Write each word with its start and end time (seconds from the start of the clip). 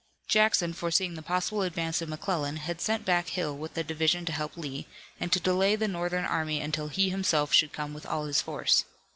Jackson, 0.27 0.73
foreseeing 0.73 1.13
the 1.13 1.21
possible 1.21 1.61
advance 1.61 2.01
of 2.01 2.09
McClellan, 2.09 2.57
had 2.57 2.81
sent 2.81 3.05
back 3.05 3.27
Hill 3.29 3.55
with 3.55 3.77
a 3.77 3.83
division 3.83 4.25
to 4.25 4.31
help 4.31 4.57
Lee, 4.57 4.87
and 5.19 5.31
to 5.31 5.39
delay 5.39 5.75
the 5.75 5.87
Northern 5.87 6.25
army 6.25 6.59
until 6.59 6.87
he 6.87 7.11
himself 7.11 7.53
should 7.53 7.71
come 7.71 7.93
with 7.93 8.07
all 8.07 8.25
his 8.25 8.41
force. 8.41 8.85